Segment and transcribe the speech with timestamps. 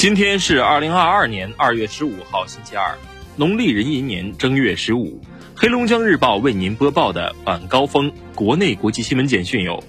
[0.00, 2.96] 今天是二零二二年二月十五号，星期二，
[3.36, 5.20] 农历壬寅年正月十五。
[5.54, 9.84] 黑龙江日报为您播报的晚高峰国内国际新闻简讯有：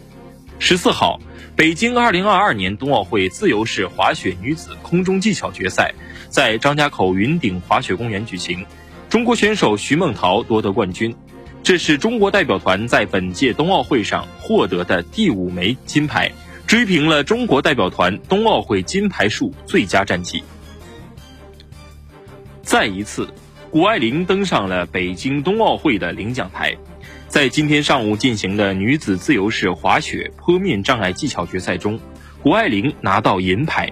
[0.60, 1.18] 十四号，
[1.56, 5.94] 北京二零二二年冬奥会自由式滑雪女子空中技巧决赛
[6.28, 8.66] 在张家口云顶滑雪公园举行，
[9.08, 11.16] 中国选手徐梦桃夺得冠军，
[11.64, 16.34] 这是中国代表团在本届冬奥会上获得的第五枚金牌。
[16.72, 20.42] 追平了中国代表团冬奥会金牌数最佳战绩。
[22.64, 23.28] 再一次，
[23.70, 26.74] 谷爱凌登上了北京冬奥会的领奖台。
[27.28, 32.00] 在今天上午进行的女子自由式滑雪坡面障碍技巧决赛中，
[32.42, 33.92] 谷爱凌拿到银牌。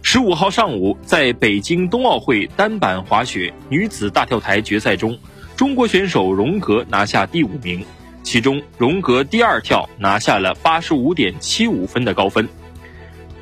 [0.00, 5.18] 十五号上午，在北京冬奥会单板滑雪女子大跳台决赛中，
[5.56, 7.84] 中国选手荣格拿下第五名。
[8.22, 12.48] 其中，荣格第二跳拿下了八十五点七五分的高分。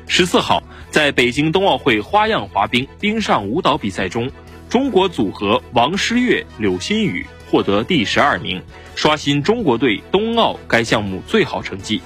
[0.07, 4.29] 十四号，在北京冬奥会花样滑冰冰上舞蹈比赛中，
[4.67, 8.61] 中国组合王诗玥、柳鑫宇获得第十二名，
[8.95, 12.01] 刷新中国队冬奥该项目最好成绩。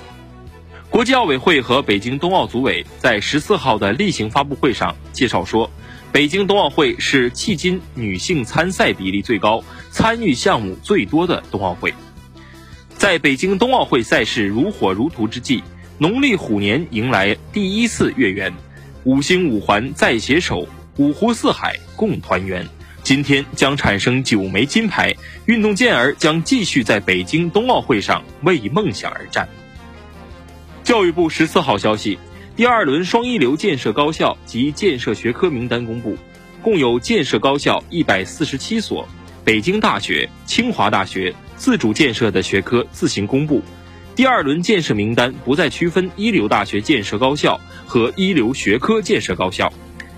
[0.89, 5.69] 国际奥委会和北京冬奥组委在十四号的例行发布会上介绍说，
[6.11, 11.93] 北京冬奥会是迄今女性参赛比例最高、参与项目最多的冬奥会。
[12.97, 15.61] 在北京冬奥会赛事如火如荼之际，
[15.97, 18.51] 农历虎年迎来第一次月圆，
[19.03, 22.65] 五星五环再携手，五湖四海共团圆。
[23.03, 25.13] 今天将产生九枚金牌，
[25.45, 29.47] 运动健儿将继续在北京冬奥会上为梦想而战。
[30.83, 32.17] 教育部十四号消息，
[32.55, 36.17] 第二轮双一流建设高校及建设学科名单公布，
[36.63, 39.07] 共有建设高校一百四十七所，
[39.43, 41.35] 北京大学、清华大学。
[41.57, 43.61] 自主建设的学科自行公布，
[44.15, 49.71] 第二轮建设名单不再区分一流大学建设高校和一流学科建设高校，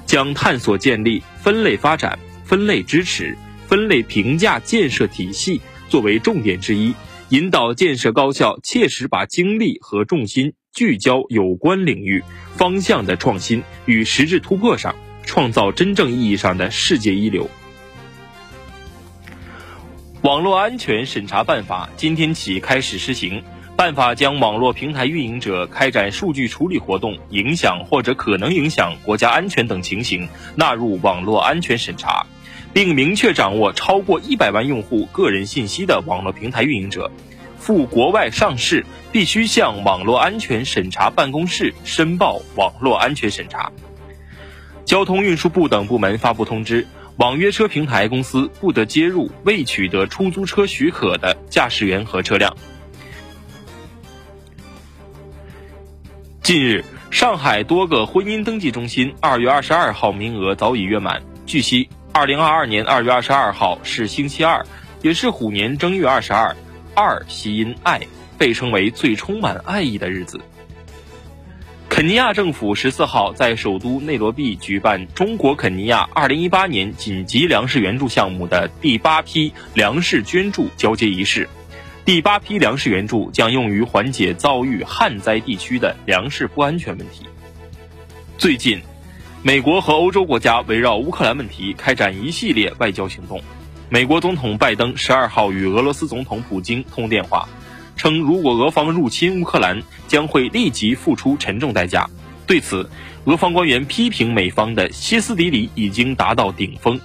[0.05, 6.93] 将探索建立分类发展、分类支持、分类评价建设体系作为重点之一，
[7.29, 12.23] 引导建设高校切实把精力和重心聚焦有关领域
[12.55, 17.49] 方向的创新与实质突破上，创造真正意义上的世界一流。
[20.27, 23.41] 网络安全审查办法今天起开始施行。
[23.77, 32.25] 办法将网络平台运营者开展数据处理活动影响或者可能影响国家安全等情形纳入网络安全审查，
[32.73, 37.09] 并明确掌握超过一百万用户个人信息的网络平台运营者，
[37.57, 43.71] 赴国外上市必须向网络安全审查办公室申报网络安全审查。
[44.83, 46.85] 交通运输部等部门发布通知。
[47.17, 52.55] 网约车平台公司不得接入未取得出租车许可的驾驶员和车辆。
[56.43, 61.23] 近日，上海多个婚姻登记中心二月二十二号名额早已约满。
[61.47, 64.63] 据悉，二零二二年二月二十二号是星期二，
[65.01, 66.55] 也是虎年正月二十二，
[66.93, 67.99] 二喜因爱，
[68.37, 70.39] 被称为最充满爱意的日子。
[71.97, 81.49] 肯尼亚政府十四号在首都内罗毕举办中国肯尼亚二零一八年紧急粮食援助项目的第八批粮食捐助交接仪式。
[82.05, 87.25] 第八批粮食援助将用于缓解遭遇旱灾地区的粮食不安全问题。
[88.37, 88.79] 最近，
[89.41, 93.41] 美国和欧洲国家围绕乌克兰问题开展一系列外交行动。
[93.89, 97.49] 美国总统拜登十二号与俄罗斯总统普京通电话。
[98.07, 102.09] 称，如果俄方入侵乌克兰，将会立即付出沉重代价。
[102.45, 102.89] 对此，
[103.25, 106.97] 俄方官员批评美方的歇斯底里已经达到顶峰。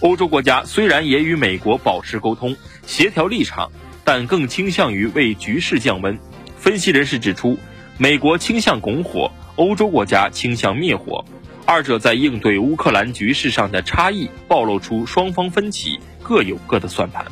[0.00, 2.56] 欧洲国家虽然也与美国保持沟通、
[2.86, 3.70] 协调立场，
[4.04, 6.18] 但更倾向于为局势降温。
[6.56, 7.58] 分析人士指出，
[7.98, 11.22] 美国倾向拱火，欧洲国家倾向灭火，
[11.66, 17.26] 二者在应对乌克兰局势上的差异，暴露出双方分歧，各有各的算盘。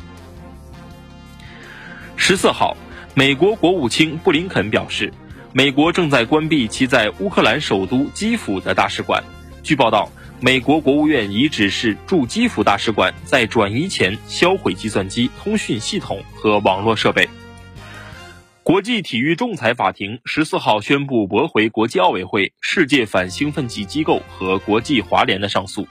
[2.15, 2.77] 十四号。
[3.17, 5.11] 美国国务卿布林肯表示，
[5.51, 9.23] 美国正在关闭其在乌克兰首都基辅的大使馆。
[9.63, 10.07] 据报道，
[10.39, 17.27] 美国国务院已指示驻基辅大使馆在转移前销毁计算机、通讯系统和网络设备。
[18.61, 25.87] 国际体育仲裁法庭十四号宣布驳回国际奥委会、世界反兴奋剂机构和国际滑联的上诉，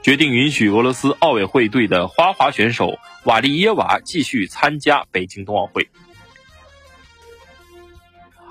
[0.00, 5.88] 决定允许俄罗斯奥委会队的花滑选手瓦利耶娃继续参加北京冬奥会。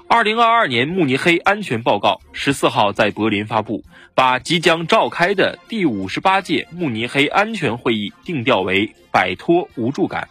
[0.09, 3.83] 二零二二年慕尼黑安全报告十四号在柏林发布，
[4.15, 10.29] 把即将召开的第五十八届慕尼黑安全会议定调为摆脱无助感。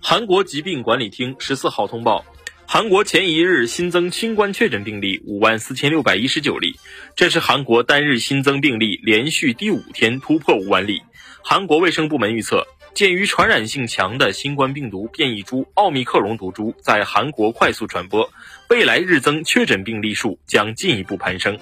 [0.00, 2.24] 韩国疾病管理厅十四号通报，
[2.66, 6.74] 韩国前一日新增新冠确诊病例五万四千六百一十九例，
[7.14, 11.02] 这是韩国单日新增病例连续第五天突破五万例。
[11.44, 18.30] 韩国卫生部门预测，鉴于传染性强的新冠病毒变异株奥密克戎毒株在韩国快速传播，
[18.68, 21.58] 未来日增确诊病例数将进一步攀升。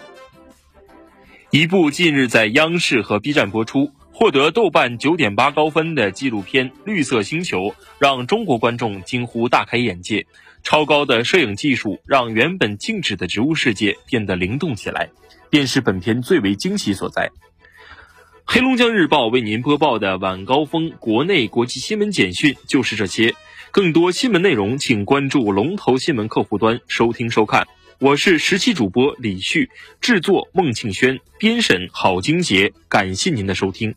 [1.51, 3.93] 一部近日在央视和 B 站播出。
[4.13, 7.69] 获得豆瓣九点八高分的纪录片《绿色星球》，
[7.99, 10.27] 让中国观众惊呼大开眼界。
[10.63, 15.09] 超高的摄影技术让原本静止的植物世界变得灵动起来，
[15.49, 17.31] 便是本片最为惊喜所在。
[18.53, 23.33] 黑龙江日报为您播报的晚高峰国内国际新闻简讯就是这些。
[23.71, 27.69] 更多新闻内容，请关注龙头新闻客户端收听收看。
[28.01, 29.71] 我是十七主播李旭，
[30.01, 32.73] 制作孟庆轩，编审郝晶杰。
[32.89, 33.95] 感谢您的收听。